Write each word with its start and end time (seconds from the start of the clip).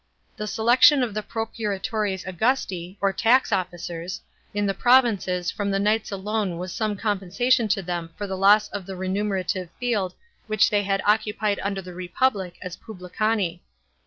The 0.35 0.47
selection 0.47 1.03
of 1.03 1.13
the 1.13 1.21
procurators 1.21 1.87
Auyusti, 2.25 2.97
or 3.01 3.13
tax 3.13 3.51
officers, 3.51 4.19
in 4.51 4.65
the 4.65 4.73
provinces 4.73 5.51
from 5.51 5.69
the 5.69 5.77
knights 5.77 6.11
alone 6.11 6.57
was 6.57 6.73
some 6.73 6.97
compensation 6.97 7.67
to 7.67 7.83
them 7.83 8.09
for 8.17 8.25
the 8.25 8.35
loss 8.35 8.67
of 8.69 8.87
the 8.87 8.95
remunerative 8.95 9.69
field 9.79 10.15
which 10.47 10.71
they 10.71 10.81
had 10.81 11.03
occupied 11.05 11.59
under 11.61 11.83
the 11.83 11.93
Republic 11.93 12.57
as 12.63 12.75
pullicani. 12.77 13.59